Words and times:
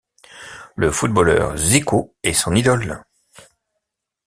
Le 0.75 0.89
footballeur 0.91 1.55
Zico 1.57 2.15
est 2.23 2.33
son 2.33 2.55
idole. 2.55 3.03